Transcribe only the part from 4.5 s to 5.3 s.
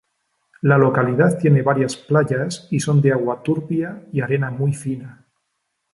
fina.